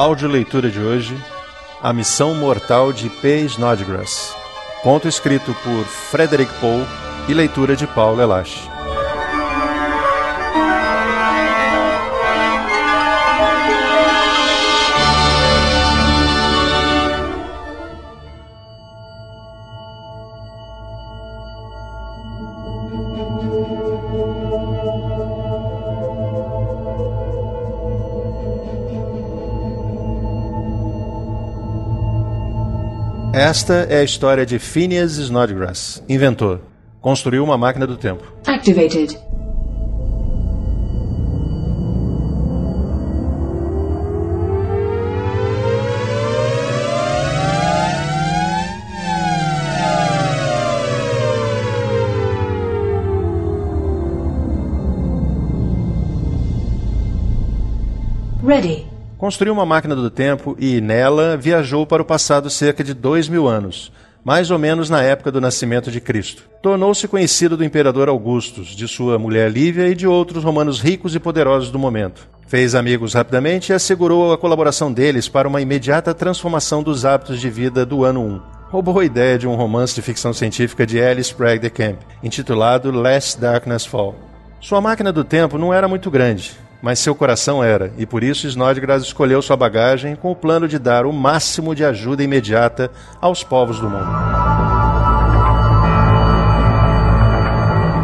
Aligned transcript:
Audioleitura 0.00 0.70
de 0.70 0.80
hoje: 0.80 1.14
A 1.82 1.92
Missão 1.92 2.34
Mortal 2.34 2.90
de 2.90 3.10
P. 3.10 3.40
Snodgrass. 3.40 4.34
Conto 4.82 5.06
escrito 5.06 5.54
por 5.62 5.84
Frederick 5.84 6.50
Poe 6.54 6.86
e 7.28 7.34
leitura 7.34 7.76
de 7.76 7.86
Paulo 7.86 8.22
Elache. 8.22 8.66
Esta 33.40 33.86
é 33.88 34.00
a 34.00 34.04
história 34.04 34.44
de 34.44 34.58
Phineas 34.58 35.12
Snodgrass, 35.16 36.04
inventor. 36.06 36.60
Construiu 37.00 37.42
uma 37.42 37.56
máquina 37.56 37.86
do 37.86 37.96
tempo. 37.96 38.22
Activated. 38.46 39.18
Ready. 58.44 58.89
Construiu 59.20 59.52
uma 59.52 59.66
máquina 59.66 59.94
do 59.94 60.08
tempo 60.08 60.56
e, 60.58 60.80
nela, 60.80 61.36
viajou 61.36 61.86
para 61.86 62.00
o 62.00 62.06
passado 62.06 62.48
cerca 62.48 62.82
de 62.82 62.94
dois 62.94 63.28
mil 63.28 63.46
anos, 63.46 63.92
mais 64.24 64.50
ou 64.50 64.58
menos 64.58 64.88
na 64.88 65.02
época 65.02 65.30
do 65.30 65.42
nascimento 65.42 65.90
de 65.90 66.00
Cristo. 66.00 66.44
Tornou-se 66.62 67.06
conhecido 67.06 67.54
do 67.54 67.62
imperador 67.62 68.08
Augustus, 68.08 68.68
de 68.68 68.88
sua 68.88 69.18
mulher 69.18 69.50
Lívia 69.50 69.88
e 69.88 69.94
de 69.94 70.06
outros 70.06 70.42
romanos 70.42 70.80
ricos 70.80 71.14
e 71.14 71.20
poderosos 71.20 71.70
do 71.70 71.78
momento. 71.78 72.26
Fez 72.46 72.74
amigos 72.74 73.12
rapidamente 73.12 73.72
e 73.72 73.74
assegurou 73.74 74.32
a 74.32 74.38
colaboração 74.38 74.90
deles 74.90 75.28
para 75.28 75.46
uma 75.46 75.60
imediata 75.60 76.14
transformação 76.14 76.82
dos 76.82 77.04
hábitos 77.04 77.38
de 77.42 77.50
vida 77.50 77.84
do 77.84 78.06
ano 78.06 78.22
1 78.22 78.60
roubou 78.70 79.00
a 79.00 79.04
ideia 79.04 79.36
de 79.36 79.48
um 79.48 79.56
romance 79.56 79.96
de 79.96 80.00
ficção 80.00 80.32
científica 80.32 80.86
de 80.86 81.02
Alice 81.02 81.30
Sprague 81.30 81.60
de 81.60 81.70
Camp, 81.70 81.98
intitulado 82.22 82.92
Last 82.92 83.40
Darkness 83.40 83.84
Fall. 83.84 84.14
Sua 84.60 84.80
máquina 84.80 85.12
do 85.12 85.24
tempo 85.24 85.58
não 85.58 85.74
era 85.74 85.88
muito 85.88 86.08
grande, 86.08 86.52
mas 86.82 86.98
seu 86.98 87.14
coração 87.14 87.62
era, 87.62 87.92
e 87.98 88.06
por 88.06 88.22
isso 88.22 88.46
Snodgrass 88.46 89.02
escolheu 89.02 89.42
sua 89.42 89.56
bagagem 89.56 90.16
com 90.16 90.30
o 90.30 90.36
plano 90.36 90.66
de 90.66 90.78
dar 90.78 91.06
o 91.06 91.12
máximo 91.12 91.74
de 91.74 91.84
ajuda 91.84 92.22
imediata 92.22 92.90
aos 93.20 93.44
povos 93.44 93.78
do 93.78 93.88
mundo. 93.88 94.10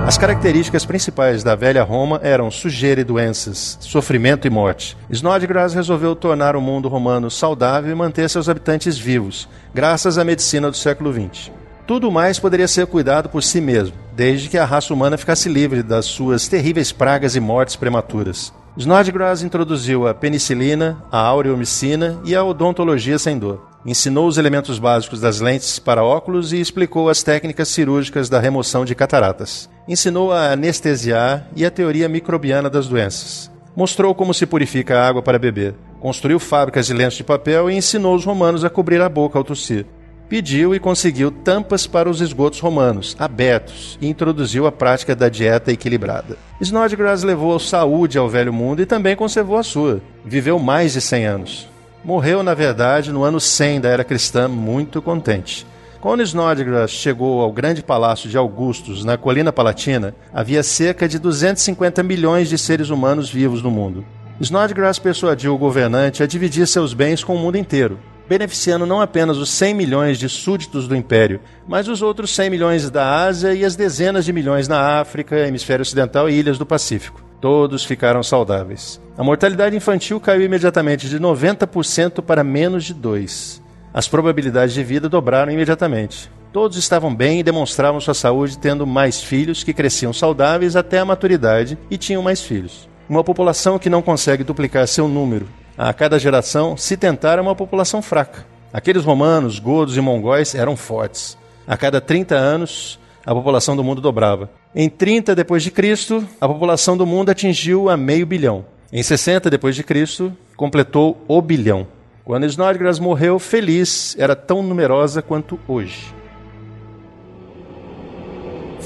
As 0.07 0.17
características 0.17 0.87
principais 0.87 1.43
da 1.43 1.57
velha 1.57 1.83
Roma 1.83 2.21
eram 2.23 2.49
sujeira 2.49 3.01
e 3.01 3.05
doenças, 3.05 3.77
sofrimento 3.81 4.47
e 4.47 4.51
morte. 4.51 4.97
Snodgrass 5.11 5.75
resolveu 5.75 6.15
tornar 6.15 6.55
o 6.55 6.61
mundo 6.61 6.89
romano 6.89 7.29
saudável 7.29 7.91
e 7.91 7.95
manter 7.95 8.31
seus 8.31 8.49
habitantes 8.49 8.97
vivos, 8.97 9.49
graças 9.75 10.17
à 10.17 10.25
medicina 10.25 10.71
do 10.71 10.77
século 10.77 11.13
XX. 11.13 11.51
Tudo 11.89 12.11
mais 12.13 12.39
poderia 12.39 12.69
ser 12.69 12.87
cuidado 12.87 13.29
por 13.29 13.43
si 13.43 13.61
mesmo, 13.61 13.97
desde 14.15 14.49
que 14.49 14.59
a 14.59 14.65
raça 14.65 14.95
humana 14.95 15.19
ficasse 15.19 15.49
livre 15.49 15.83
das 15.83 16.05
suas 16.05 16.47
terríveis 16.47 16.93
pragas 16.93 17.35
e 17.35 17.41
mortes 17.41 17.75
prematuras. 17.75 18.53
Snodgrass 18.79 19.43
introduziu 19.43 20.07
a 20.07 20.13
penicilina, 20.13 21.03
a 21.11 21.19
aureomicina 21.19 22.21
e 22.27 22.35
a 22.35 22.45
odontologia 22.45 23.19
sem 23.19 23.39
dor. 23.39 23.67
Ensinou 23.87 24.27
os 24.27 24.37
elementos 24.37 24.79
básicos 24.79 25.19
das 25.19 25.41
lentes 25.41 25.79
para 25.79 26.05
óculos 26.05 26.53
e 26.53 26.61
explicou 26.61 27.09
as 27.09 27.23
técnicas 27.23 27.69
cirúrgicas 27.69 28.29
da 28.29 28.39
remoção 28.39 28.85
de 28.85 28.95
cataratas. 28.95 29.71
Ensinou 29.89 30.31
a 30.31 30.53
anestesiar 30.53 31.49
e 31.57 31.65
a 31.65 31.71
teoria 31.71 32.07
microbiana 32.07 32.69
das 32.69 32.87
doenças. 32.87 33.51
Mostrou 33.75 34.15
como 34.15 34.35
se 34.35 34.45
purifica 34.45 34.99
a 34.99 35.09
água 35.09 35.23
para 35.23 35.39
beber. 35.39 35.75
Construiu 35.99 36.39
fábricas 36.39 36.87
de 36.87 36.93
lenços 36.93 37.17
de 37.17 37.25
papel 37.25 37.71
e 37.71 37.77
ensinou 37.77 38.15
os 38.15 38.27
romanos 38.27 38.63
a 38.63 38.69
cobrir 38.69 39.01
a 39.01 39.09
boca 39.09 39.39
ao 39.39 39.45
tossir 39.45 39.87
pediu 40.29 40.75
e 40.75 40.81
conseguiu 40.81 41.31
tampas 41.31 41.87
para 41.87 42.11
os 42.11 42.21
esgotos 42.21 42.61
romanos, 42.61 43.17
abertos, 43.19 43.99
e 44.01 44.09
introduziu 44.09 44.67
a 44.67 44.73
prática 44.73 45.15
da 45.15 45.29
dieta 45.29 45.73
equilibrada. 45.73 46.37
Snodgrass 46.61 47.23
levou 47.23 47.59
saúde 47.59 48.19
ao 48.19 48.29
velho 48.29 48.53
mundo 48.53 48.83
e 48.83 48.87
também 48.87 49.15
conservou 49.15 49.57
a 49.57 49.63
sua. 49.63 50.01
Viveu 50.25 50.59
mais 50.59 50.93
de 50.93 51.01
100 51.01 51.27
anos. 51.27 51.69
Morreu, 52.05 52.43
na 52.43 52.55
verdade, 52.55 53.13
no 53.13 53.25
ano 53.25 53.41
100 53.41 53.81
da 53.81 53.89
era 53.89 54.05
cristã, 54.05 54.49
muito 54.49 55.03
contente. 55.03 55.67
Quando 56.01 56.23
Snodgrass 56.23 56.91
chegou 56.91 57.41
ao 57.41 57.53
grande 57.53 57.83
palácio 57.83 58.29
de 58.29 58.37
Augustus, 58.37 59.05
na 59.05 59.17
colina 59.17 59.53
palatina, 59.53 60.15
havia 60.33 60.63
cerca 60.63 61.09
de 61.09 61.19
250 61.19 62.03
milhões 62.03 62.49
de 62.49 62.57
seres 62.59 62.91
humanos 62.91 63.29
vivos 63.29 63.63
no 63.63 63.71
mundo. 63.71 64.05
Snodgrass 64.41 64.99
persuadiu 64.99 65.55
o 65.55 65.59
governante 65.59 66.23
a 66.23 66.27
dividir 66.27 66.67
seus 66.67 66.93
bens 66.93 67.25
com 67.25 67.35
o 67.35 67.39
mundo 67.39 67.57
inteiro, 67.57 67.99
beneficiando 68.29 68.87
não 68.87 69.01
apenas 69.01 69.37
os 69.37 69.51
100 69.51 69.75
milhões 69.75 70.19
de 70.19 70.29
súditos 70.29 70.89
do 70.89 70.97
Império, 70.97 71.41
mas 71.67 71.89
os 71.89 72.03
outros 72.03 72.35
100 72.35 72.51
milhões 72.51 72.91
da 72.91 73.25
Ásia 73.25 73.55
e 73.55 73.65
as 73.65 73.77
dezenas 73.77 74.25
de 74.25 74.33
milhões 74.33 74.69
na 74.69 75.01
África, 75.01 75.47
Hemisfério 75.47 75.83
Ocidental 75.83 76.29
e 76.29 76.35
ilhas 76.35 76.59
do 76.59 76.67
Pacífico. 76.67 77.25
Todos 77.41 77.85
ficaram 77.85 78.23
saudáveis. 78.23 79.01
A 79.17 79.23
mortalidade 79.23 79.77
infantil 79.77 80.21
caiu 80.21 80.43
imediatamente 80.43 81.09
de 81.09 81.21
90% 81.21 82.23
para 82.23 82.43
menos 82.43 82.85
de 82.85 82.95
2%. 82.95 83.61
As 83.93 84.07
probabilidades 84.07 84.75
de 84.75 84.85
vida 84.85 85.09
dobraram 85.09 85.51
imediatamente. 85.51 86.31
Todos 86.53 86.77
estavam 86.77 87.15
bem 87.15 87.41
e 87.41 87.43
demonstravam 87.43 88.01
sua 88.01 88.15
saúde 88.15 88.59
tendo 88.59 88.87
mais 88.87 89.23
filhos 89.23 89.65
que 89.65 89.73
cresciam 89.73 90.13
saudáveis 90.13 90.77
até 90.77 90.99
a 90.99 91.05
maturidade 91.05 91.79
e 91.91 91.97
tinham 91.97 92.23
mais 92.23 92.43
filhos. 92.43 92.89
Uma 93.09 93.25
população 93.25 93.79
que 93.79 93.89
não 93.89 94.03
consegue 94.03 94.45
duplicar 94.45 94.87
seu 94.87 95.07
número 95.09 95.47
a 95.77 95.93
cada 95.93 96.19
geração, 96.19 96.77
se 96.77 96.97
tentar, 96.97 97.39
é 97.39 97.41
uma 97.41 97.55
população 97.55 98.01
fraca. 98.01 98.47
Aqueles 98.73 99.05
romanos, 99.05 99.59
godos 99.59 99.97
e 99.97 100.01
mongóis 100.01 100.55
eram 100.55 100.77
fortes. 100.77 101.37
A 101.67 101.77
cada 101.77 102.01
30 102.01 102.35
anos, 102.35 102.99
a 103.25 103.35
população 103.35 103.77
do 103.77 103.85
mundo 103.85 104.01
dobrava. 104.01 104.51
Em 104.75 104.89
30 104.89 105.35
depois 105.35 105.63
de 105.63 105.71
Cristo, 105.71 106.27
a 106.41 106.47
população 106.47 106.97
do 106.97 107.07
mundo 107.07 107.31
atingiu 107.31 107.89
a 107.89 107.97
meio 107.97 108.27
bilhão. 108.27 108.65
Em 108.93 109.03
60 109.03 109.51
depois 109.51 109.75
de 109.75 109.83
Cristo, 109.83 110.33
completou 110.57 111.23
o 111.27 111.43
bilhão. 111.43 111.87
Quando 112.25 112.47
Snodgrass 112.47 112.99
morreu, 112.99 113.39
feliz, 113.39 114.17
era 114.19 114.35
tão 114.35 114.63
numerosa 114.63 115.23
quanto 115.23 115.59
hoje. 115.69 116.15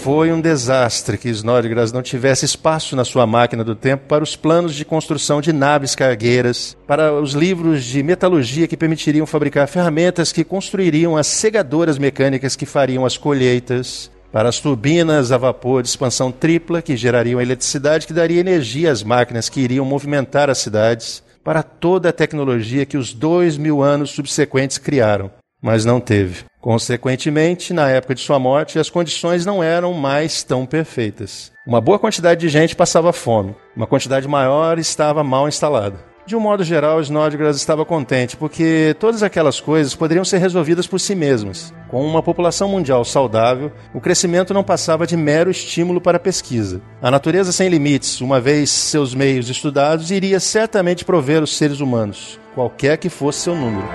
Foi 0.03 0.33
um 0.33 0.41
desastre 0.41 1.19
que 1.19 1.28
Snodgrass 1.28 1.93
não 1.93 2.00
tivesse 2.00 2.47
espaço 2.47 2.97
na 2.97 3.05
sua 3.05 3.27
máquina 3.27 3.62
do 3.62 3.75
tempo 3.75 4.06
para 4.09 4.25
os 4.25 4.34
planos 4.34 4.75
de 4.75 4.83
construção 4.83 5.43
de 5.43 5.53
naves 5.53 5.94
cargueiras, 5.94 6.75
para 6.87 7.12
os 7.12 7.34
livros 7.34 7.84
de 7.84 8.03
metalurgia 8.03 8.66
que 8.66 8.78
permitiriam 8.78 9.27
fabricar 9.27 9.69
ferramentas 9.69 10.33
que 10.33 10.43
construiriam 10.43 11.19
as 11.19 11.27
segadoras 11.27 11.99
mecânicas 11.99 12.56
que 12.56 12.65
fariam 12.65 13.05
as 13.05 13.19
colheitas, 13.19 14.10
para 14.33 14.49
as 14.49 14.59
turbinas 14.59 15.33
a 15.33 15.37
vapor 15.37 15.83
de 15.83 15.91
expansão 15.91 16.33
tripla 16.33 16.80
que 16.80 16.97
gerariam 16.97 17.39
eletricidade 17.39 18.07
que 18.07 18.15
daria 18.15 18.41
energia 18.41 18.91
às 18.91 19.03
máquinas 19.03 19.51
que 19.51 19.60
iriam 19.60 19.84
movimentar 19.84 20.48
as 20.48 20.59
cidades, 20.59 21.22
para 21.45 21.63
toda 21.63 22.09
a 22.09 22.13
tecnologia 22.13 22.86
que 22.86 22.97
os 22.97 23.13
dois 23.13 23.59
mil 23.59 23.83
anos 23.83 24.13
subsequentes 24.13 24.78
criaram 24.78 25.30
mas 25.62 25.84
não 25.84 26.01
teve. 26.01 26.45
Consequentemente, 26.60 27.72
na 27.72 27.89
época 27.89 28.15
de 28.15 28.21
sua 28.21 28.39
morte, 28.39 28.78
as 28.78 28.91
condições 28.91 29.47
não 29.47 29.62
eram 29.62 29.92
mais 29.95 30.42
tão 30.42 30.66
perfeitas. 30.66 31.51
Uma 31.66 31.80
boa 31.80 31.98
quantidade 31.98 32.41
de 32.41 32.48
gente 32.48 32.77
passava 32.77 33.12
fome, 33.12 33.54
uma 33.74 33.86
quantidade 33.86 34.28
maior 34.28 34.78
estava 34.78 35.24
mal 35.24 35.48
instalada. 35.48 36.10
De 36.27 36.36
um 36.36 36.41
modo 36.41 36.62
geral, 36.62 37.01
Snodgrass 37.01 37.57
estava 37.57 37.84
contente, 37.84 38.36
porque 38.36 38.95
todas 39.01 39.21
aquelas 39.22 39.59
coisas 39.59 39.97
poderiam 39.97 40.24
ser 40.24 40.39
resolvidas 40.39 40.86
por 40.86 41.01
si 41.01 41.15
mesmas. 41.15 41.74
Com 41.89 42.07
uma 42.07 42.22
população 42.22 42.68
mundial 42.68 43.04
saudável, 43.04 43.72
o 43.92 44.01
crescimento 44.01 44.54
não 44.54 44.62
passava 44.62 45.09
de 45.09 45.16
mero 45.16 45.51
estímulo 45.51 46.01
para 46.01 46.18
a 46.18 46.21
pesquisa. 46.21 46.80
A 47.03 47.10
natureza 47.10 47.51
sem 47.51 47.68
limites, 47.68 48.21
uma 48.21 48.41
vez 48.41 48.71
seus 48.71 49.12
meios 49.12 49.48
estudados, 49.48 50.12
iria 50.12 50.39
certamente 50.39 51.04
prover 51.04 51.42
os 51.42 51.57
seres 51.57 51.80
humanos, 51.80 52.39
qualquer 52.54 52.97
que 52.98 53.09
fosse 53.09 53.41
seu 53.41 53.57
número. 53.57 53.89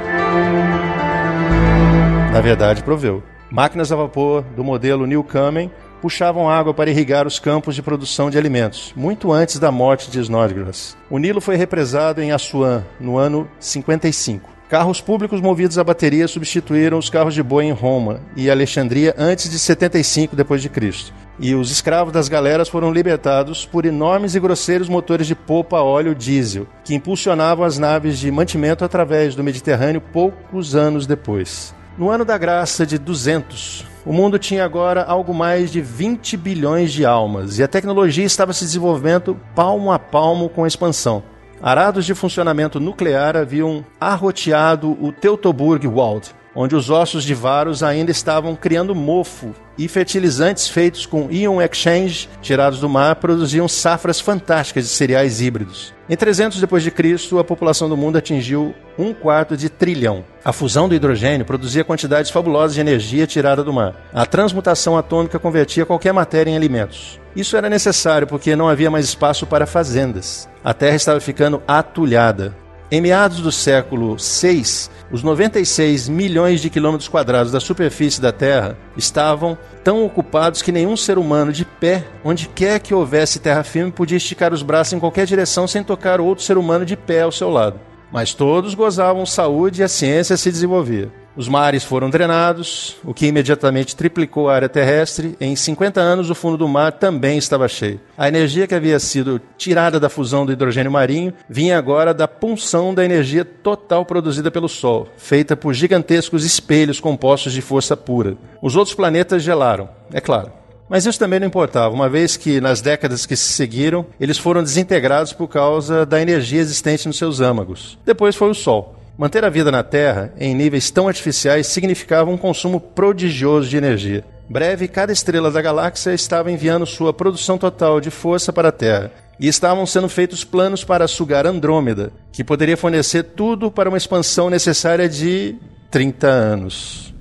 Na 2.35 2.41
verdade, 2.41 2.83
proveu. 2.83 3.23
Máquinas 3.49 3.93
a 3.93 3.95
vapor 3.95 4.43
do 4.57 4.61
modelo 4.61 5.07
Newcomen 5.07 5.71
puxavam 6.01 6.49
água 6.49 6.73
para 6.73 6.89
irrigar 6.89 7.25
os 7.25 7.39
campos 7.39 7.75
de 7.75 7.81
produção 7.81 8.29
de 8.29 8.37
alimentos, 8.37 8.91
muito 8.93 9.31
antes 9.31 9.57
da 9.57 9.71
morte 9.71 10.11
de 10.11 10.19
Snodgrass. 10.19 10.97
O 11.09 11.17
Nilo 11.17 11.39
foi 11.39 11.55
represado 11.55 12.21
em 12.21 12.33
Assuan 12.33 12.83
no 12.99 13.17
ano 13.17 13.47
55. 13.57 14.49
Carros 14.67 14.99
públicos 14.99 15.39
movidos 15.39 15.77
a 15.77 15.83
bateria 15.85 16.27
substituíram 16.27 16.97
os 16.97 17.09
carros 17.09 17.33
de 17.33 17.41
boi 17.41 17.63
em 17.63 17.71
Roma 17.71 18.19
e 18.35 18.51
Alexandria 18.51 19.15
antes 19.17 19.49
de 19.49 19.57
75 19.57 20.35
depois 20.35 20.61
de 20.61 20.67
Cristo. 20.67 21.13
e 21.39 21.55
os 21.55 21.71
escravos 21.71 22.11
das 22.11 22.27
galeras 22.27 22.67
foram 22.67 22.91
libertados 22.91 23.65
por 23.65 23.85
enormes 23.85 24.35
e 24.35 24.41
grosseiros 24.41 24.89
motores 24.89 25.25
de 25.25 25.35
polpa 25.35 25.77
a 25.77 25.83
óleo 25.83 26.13
diesel, 26.13 26.67
que 26.83 26.95
impulsionavam 26.95 27.65
as 27.65 27.77
naves 27.77 28.19
de 28.19 28.29
mantimento 28.29 28.83
através 28.83 29.35
do 29.35 29.43
Mediterrâneo 29.43 30.01
poucos 30.01 30.75
anos 30.75 31.07
depois. 31.07 31.73
No 31.97 32.09
ano 32.09 32.25
da 32.25 32.37
graça 32.37 32.85
de 32.85 32.97
200, 32.97 33.85
o 34.05 34.11
mundo 34.11 34.37
tinha 34.37 34.65
agora 34.65 35.01
algo 35.05 35.33
mais 35.33 35.71
de 35.71 35.79
20 35.79 36.35
bilhões 36.35 36.91
de 36.91 37.05
almas 37.05 37.57
e 37.57 37.63
a 37.63 37.69
tecnologia 37.69 38.25
estava 38.25 38.51
se 38.51 38.65
desenvolvendo 38.65 39.39
palmo 39.55 39.93
a 39.93 39.97
palmo 39.97 40.49
com 40.49 40.65
a 40.65 40.67
expansão. 40.67 41.23
Arados 41.61 42.05
de 42.05 42.13
funcionamento 42.13 42.81
nuclear 42.81 43.37
haviam 43.37 43.85
arroteado 43.97 44.97
o 45.01 45.13
Teutoburg 45.13 45.87
Wald, 45.87 46.35
onde 46.55 46.75
os 46.75 46.89
ossos 46.89 47.23
de 47.23 47.33
Varus 47.33 47.83
ainda 47.83 48.11
estavam 48.11 48.55
criando 48.55 48.95
mofo 48.95 49.53
e 49.77 49.87
fertilizantes 49.87 50.69
feitos 50.69 51.05
com 51.05 51.29
Ion 51.29 51.61
Exchange, 51.61 52.29
tirados 52.41 52.79
do 52.79 52.87
mar, 52.87 53.17
produziam 53.17 53.67
safras 53.67 54.19
fantásticas 54.21 54.85
de 54.85 54.89
cereais 54.89 55.41
híbridos. 55.41 55.93
Em 56.07 56.15
300 56.15 56.61
depois 56.61 56.81
de 56.81 56.91
Cristo, 56.91 57.39
a 57.39 57.43
população 57.43 57.89
do 57.89 57.97
mundo 57.97 58.17
atingiu 58.17 58.73
um 58.97 59.13
quarto 59.13 59.57
de 59.57 59.69
trilhão. 59.69 60.23
A 60.45 60.53
fusão 60.53 60.87
do 60.87 60.95
hidrogênio 60.95 61.45
produzia 61.45 61.83
quantidades 61.83 62.31
fabulosas 62.31 62.75
de 62.75 62.81
energia 62.81 63.27
tirada 63.27 63.63
do 63.63 63.73
mar. 63.73 63.95
A 64.13 64.25
transmutação 64.25 64.97
atômica 64.97 65.39
convertia 65.39 65.85
qualquer 65.85 66.13
matéria 66.13 66.51
em 66.51 66.55
alimentos. 66.55 67.19
Isso 67.35 67.57
era 67.57 67.69
necessário 67.69 68.27
porque 68.27 68.55
não 68.55 68.69
havia 68.69 68.89
mais 68.89 69.03
espaço 69.03 69.45
para 69.45 69.65
fazendas. 69.65 70.47
A 70.63 70.73
terra 70.73 70.95
estava 70.95 71.19
ficando 71.19 71.61
atulhada. 71.67 72.55
Em 72.91 73.01
meados 73.01 73.39
do 73.39 73.51
século 73.51 74.15
VI, 74.15 74.89
os 75.11 75.23
96 75.23 76.07
milhões 76.07 76.61
de 76.61 76.69
quilômetros 76.69 77.09
quadrados 77.09 77.51
da 77.51 77.59
superfície 77.59 78.21
da 78.21 78.31
Terra 78.31 78.77
estavam 78.95 79.57
tão 79.83 80.05
ocupados 80.05 80.61
que 80.61 80.71
nenhum 80.71 80.95
ser 80.95 81.17
humano 81.17 81.51
de 81.51 81.65
pé, 81.65 82.05
onde 82.23 82.47
quer 82.47 82.79
que 82.79 82.93
houvesse 82.93 83.39
terra 83.39 83.63
firme, 83.63 83.91
podia 83.91 84.17
esticar 84.17 84.53
os 84.53 84.61
braços 84.61 84.93
em 84.93 84.99
qualquer 84.99 85.25
direção 85.25 85.67
sem 85.67 85.83
tocar 85.83 86.21
outro 86.21 86.43
ser 86.43 86.59
humano 86.59 86.85
de 86.85 86.95
pé 86.95 87.21
ao 87.21 87.31
seu 87.31 87.49
lado. 87.49 87.79
Mas 88.11 88.35
todos 88.35 88.75
gozavam 88.75 89.25
saúde 89.25 89.81
e 89.81 89.83
a 89.83 89.87
ciência 89.87 90.37
se 90.37 90.51
desenvolvia. 90.51 91.11
Os 91.37 91.49
mares 91.49 91.83
foram 91.83 92.09
drenados, 92.09 92.95
o 93.03 93.13
que 93.13 93.27
imediatamente 93.27 93.95
triplicou 93.95 94.49
a 94.49 94.55
área 94.55 94.69
terrestre. 94.69 95.35
Em 95.39 95.53
50 95.53 95.99
anos, 95.99 96.29
o 96.29 96.35
fundo 96.35 96.57
do 96.57 96.67
mar 96.67 96.93
também 96.93 97.37
estava 97.37 97.67
cheio. 97.67 97.99
A 98.17 98.27
energia 98.27 98.65
que 98.65 98.73
havia 98.73 98.97
sido 98.99 99.41
tirada 99.57 99.99
da 99.99 100.07
fusão 100.09 100.45
do 100.45 100.53
hidrogênio 100.53 100.91
marinho 100.91 101.33
vinha 101.49 101.77
agora 101.77 102.13
da 102.13 102.27
punção 102.27 102.93
da 102.93 103.03
energia 103.03 103.43
total 103.43 104.05
produzida 104.05 104.49
pelo 104.49 104.69
Sol, 104.69 105.09
feita 105.17 105.57
por 105.57 105.73
gigantescos 105.73 106.45
espelhos 106.45 107.01
compostos 107.01 107.51
de 107.51 107.61
força 107.61 107.97
pura. 107.97 108.37
Os 108.61 108.77
outros 108.77 108.95
planetas 108.95 109.43
gelaram, 109.43 109.89
é 110.13 110.21
claro. 110.21 110.51
Mas 110.87 111.05
isso 111.05 111.19
também 111.19 111.39
não 111.39 111.47
importava, 111.47 111.93
uma 111.93 112.07
vez 112.07 112.37
que 112.37 112.61
nas 112.61 112.79
décadas 112.79 113.25
que 113.25 113.35
se 113.35 113.53
seguiram, 113.53 114.05
eles 114.19 114.37
foram 114.37 114.61
desintegrados 114.61 115.33
por 115.33 115.47
causa 115.47 116.05
da 116.05 116.21
energia 116.21 116.61
existente 116.61 117.07
nos 117.07 117.17
seus 117.17 117.41
âmagos. 117.41 117.97
Depois 118.05 118.35
foi 118.35 118.49
o 118.49 118.53
Sol. 118.53 118.95
Manter 119.17 119.45
a 119.45 119.49
vida 119.49 119.71
na 119.71 119.81
Terra 119.81 120.33
em 120.37 120.53
níveis 120.53 120.91
tão 120.91 121.07
artificiais 121.07 121.67
significava 121.67 122.29
um 122.29 122.37
consumo 122.37 122.81
prodigioso 122.81 123.69
de 123.69 123.77
energia. 123.77 124.25
Breve, 124.49 124.87
cada 124.87 125.13
estrela 125.13 125.49
da 125.49 125.61
galáxia 125.61 126.13
estava 126.13 126.51
enviando 126.51 126.85
sua 126.85 127.13
produção 127.13 127.57
total 127.57 128.01
de 128.01 128.11
força 128.11 128.51
para 128.51 128.69
a 128.69 128.73
Terra. 128.73 129.11
E 129.39 129.47
estavam 129.47 129.85
sendo 129.85 130.07
feitos 130.07 130.43
planos 130.43 130.83
para 130.83 131.07
sugar 131.07 131.45
Andrômeda, 131.45 132.11
que 132.31 132.43
poderia 132.43 132.77
fornecer 132.77 133.23
tudo 133.23 133.71
para 133.71 133.89
uma 133.89 133.97
expansão 133.97 134.49
necessária 134.49 135.09
de 135.09 135.55
30 135.89 136.27
anos. 136.27 137.14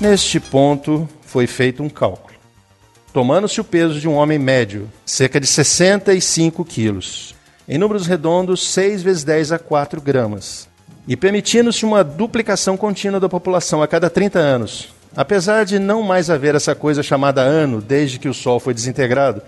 Neste 0.00 0.38
ponto 0.38 1.08
foi 1.22 1.48
feito 1.48 1.82
um 1.82 1.88
cálculo. 1.88 2.38
Tomando-se 3.12 3.60
o 3.60 3.64
peso 3.64 3.98
de 3.98 4.08
um 4.08 4.14
homem 4.14 4.38
médio, 4.38 4.88
cerca 5.04 5.40
de 5.40 5.46
65 5.46 6.64
quilos, 6.64 7.34
em 7.68 7.78
números 7.78 8.06
redondos, 8.06 8.64
6 8.68 9.02
vezes 9.02 9.24
10 9.24 9.50
a 9.50 9.58
4 9.58 10.00
gramas, 10.00 10.68
e 11.08 11.16
permitindo-se 11.16 11.84
uma 11.84 12.04
duplicação 12.04 12.76
contínua 12.76 13.18
da 13.18 13.28
população 13.28 13.82
a 13.82 13.88
cada 13.88 14.08
30 14.08 14.38
anos. 14.38 14.94
Apesar 15.16 15.64
de 15.64 15.80
não 15.80 16.00
mais 16.00 16.30
haver 16.30 16.54
essa 16.54 16.76
coisa 16.76 17.02
chamada 17.02 17.40
ano 17.40 17.82
desde 17.82 18.20
que 18.20 18.28
o 18.28 18.34
Sol 18.34 18.60
foi 18.60 18.72
desintegrado, 18.72 19.42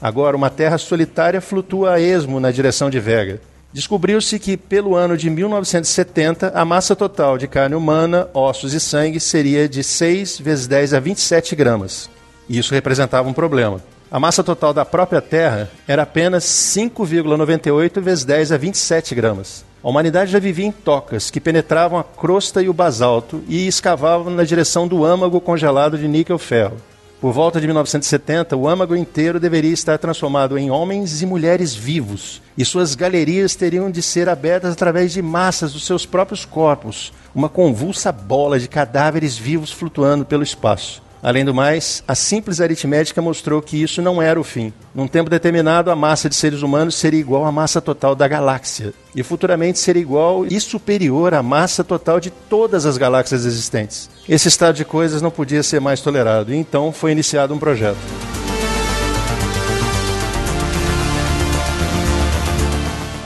agora 0.00 0.36
uma 0.36 0.50
Terra 0.50 0.78
solitária 0.78 1.40
flutua 1.40 1.94
a 1.94 2.00
esmo 2.00 2.38
na 2.38 2.52
direção 2.52 2.90
de 2.90 3.00
Vega. 3.00 3.40
Descobriu-se 3.72 4.36
que, 4.40 4.56
pelo 4.56 4.96
ano 4.96 5.16
de 5.16 5.30
1970, 5.30 6.52
a 6.54 6.64
massa 6.64 6.96
total 6.96 7.38
de 7.38 7.46
carne 7.46 7.76
humana, 7.76 8.28
ossos 8.34 8.74
e 8.74 8.80
sangue 8.80 9.20
seria 9.20 9.68
de 9.68 9.84
6 9.84 10.40
vezes 10.40 10.66
10 10.66 10.94
a 10.94 11.00
27 11.00 11.54
gramas. 11.54 12.10
E 12.48 12.58
isso 12.58 12.74
representava 12.74 13.28
um 13.28 13.32
problema. 13.32 13.80
A 14.10 14.18
massa 14.18 14.42
total 14.42 14.74
da 14.74 14.84
própria 14.84 15.20
Terra 15.20 15.70
era 15.86 16.02
apenas 16.02 16.42
5,98 16.44 18.00
vezes 18.00 18.24
10 18.24 18.50
a 18.50 18.56
27 18.56 19.14
gramas. 19.14 19.64
A 19.84 19.88
humanidade 19.88 20.32
já 20.32 20.40
vivia 20.40 20.66
em 20.66 20.72
tocas 20.72 21.30
que 21.30 21.40
penetravam 21.40 21.96
a 21.96 22.02
crosta 22.02 22.60
e 22.60 22.68
o 22.68 22.72
basalto 22.72 23.40
e 23.46 23.68
escavavam 23.68 24.34
na 24.34 24.42
direção 24.42 24.88
do 24.88 25.04
âmago 25.04 25.40
congelado 25.40 25.96
de 25.96 26.08
níquel-ferro. 26.08 26.76
Por 27.20 27.34
volta 27.34 27.60
de 27.60 27.66
1970, 27.66 28.56
o 28.56 28.66
âmago 28.66 28.96
inteiro 28.96 29.38
deveria 29.38 29.74
estar 29.74 29.98
transformado 29.98 30.56
em 30.56 30.70
homens 30.70 31.20
e 31.20 31.26
mulheres 31.26 31.74
vivos, 31.74 32.40
e 32.56 32.64
suas 32.64 32.94
galerias 32.94 33.54
teriam 33.54 33.90
de 33.90 34.00
ser 34.00 34.26
abertas 34.26 34.72
através 34.72 35.12
de 35.12 35.20
massas 35.20 35.74
dos 35.74 35.84
seus 35.84 36.06
próprios 36.06 36.46
corpos, 36.46 37.12
uma 37.34 37.50
convulsa 37.50 38.10
bola 38.10 38.58
de 38.58 38.66
cadáveres 38.66 39.36
vivos 39.36 39.70
flutuando 39.70 40.24
pelo 40.24 40.42
espaço. 40.42 41.02
Além 41.22 41.44
do 41.44 41.52
mais, 41.52 42.02
a 42.08 42.14
simples 42.14 42.62
aritmética 42.62 43.20
mostrou 43.20 43.60
que 43.60 43.76
isso 43.76 44.00
não 44.00 44.22
era 44.22 44.40
o 44.40 44.44
fim. 44.44 44.72
Num 44.94 45.06
tempo 45.06 45.28
determinado, 45.28 45.90
a 45.90 45.96
massa 45.96 46.30
de 46.30 46.34
seres 46.34 46.62
humanos 46.62 46.94
seria 46.94 47.20
igual 47.20 47.44
à 47.44 47.52
massa 47.52 47.78
total 47.78 48.14
da 48.14 48.26
galáxia, 48.26 48.94
e 49.14 49.22
futuramente 49.22 49.78
seria 49.78 50.00
igual 50.00 50.46
e 50.46 50.58
superior 50.58 51.34
à 51.34 51.42
massa 51.42 51.84
total 51.84 52.20
de 52.20 52.30
todas 52.30 52.86
as 52.86 52.96
galáxias 52.96 53.44
existentes. 53.44 54.08
Esse 54.26 54.48
estado 54.48 54.76
de 54.76 54.84
coisas 54.84 55.20
não 55.20 55.30
podia 55.30 55.62
ser 55.62 55.78
mais 55.78 56.00
tolerado, 56.00 56.54
e 56.54 56.56
então 56.56 56.90
foi 56.90 57.12
iniciado 57.12 57.52
um 57.52 57.58
projeto. 57.58 57.98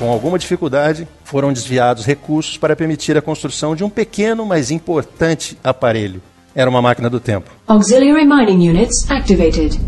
Com 0.00 0.10
alguma 0.10 0.36
dificuldade, 0.36 1.06
foram 1.22 1.52
desviados 1.52 2.04
recursos 2.04 2.58
para 2.58 2.74
permitir 2.74 3.16
a 3.16 3.22
construção 3.22 3.76
de 3.76 3.84
um 3.84 3.88
pequeno, 3.88 4.44
mas 4.44 4.72
importante 4.72 5.56
aparelho 5.62 6.20
era 6.54 6.70
uma 6.70 6.80
máquina 6.80 7.10
do 7.10 7.18
tempo. 7.20 7.50
Auxiliary 7.66 8.24
mining 8.24 8.62
units 8.68 9.10
activated. 9.10 9.78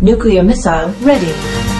Nuclear 0.00 0.42
missile 0.42 0.92
ready 1.02 1.71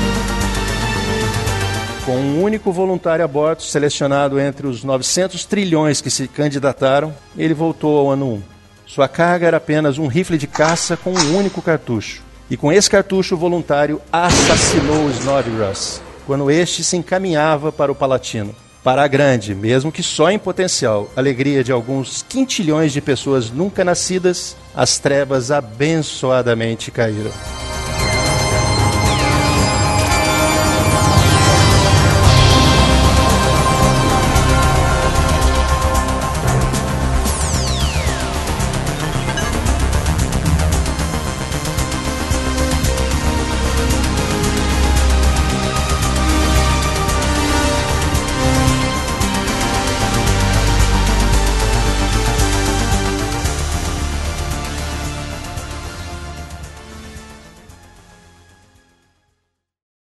com 2.05 2.17
um 2.17 2.43
único 2.43 2.73
voluntário 2.73 3.25
a 3.25 3.29
bordo, 3.29 3.63
selecionado 3.63 4.41
entre 4.41 4.67
os 4.67 4.83
900 4.83 5.45
trilhões 5.45 6.01
que 6.01 6.11
se 6.11 6.27
candidataram, 6.27 7.15
ele 7.37 7.55
voltou 7.55 7.99
ao 7.99 8.11
ano 8.11 8.35
1. 8.35 8.43
Sua 8.87 9.09
carga 9.09 9.47
era 9.47 9.57
apenas 9.57 9.99
um 9.99 10.07
rifle 10.07 10.37
de 10.37 10.47
caça 10.47 10.97
com 10.97 11.13
um 11.13 11.37
único 11.37 11.63
cartucho. 11.63 12.23
E 12.51 12.57
com 12.57 12.73
esse 12.73 12.91
cartucho, 12.91 13.35
o 13.35 13.39
voluntário 13.39 14.01
assassinou 14.13 15.09
Snodgrass, 15.11 16.03
quando 16.27 16.51
este 16.51 16.83
se 16.83 16.97
encaminhava 16.97 17.71
para 17.71 17.93
o 17.93 17.95
Palatino. 17.95 18.55
Para 18.83 19.05
a 19.05 19.09
grande, 19.09 19.55
mesmo 19.55 19.93
que 19.93 20.03
só 20.03 20.29
em 20.29 20.39
potencial, 20.39 21.09
alegria 21.17 21.63
de 21.63 21.71
alguns 21.71 22.23
quintilhões 22.23 22.93
de 22.93 23.01
pessoas 23.01 23.49
nunca 23.49 23.85
nascidas, 23.85 24.57
as 24.75 24.99
trevas 24.99 25.53
abençoadamente 25.53 26.91
caíram. 26.91 27.31